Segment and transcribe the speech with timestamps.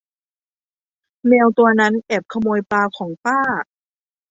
[1.27, 3.39] แมวตัวนั้นแอบขโมยปลาของป้า